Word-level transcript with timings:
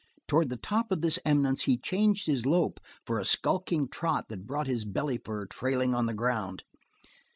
Toward 0.27 0.49
the 0.49 0.57
top 0.57 0.91
of 0.91 1.01
this 1.01 1.19
eminence 1.23 1.65
he 1.65 1.77
changed 1.77 2.25
his 2.25 2.47
lope 2.47 2.79
for 3.05 3.19
a 3.19 3.23
skulking 3.23 3.87
trot 3.87 4.29
that 4.29 4.47
brought 4.47 4.65
his 4.65 4.83
belly 4.83 5.19
fur 5.23 5.45
trailing 5.45 5.93
on 5.93 6.07
the 6.07 6.15
ground. 6.15 6.63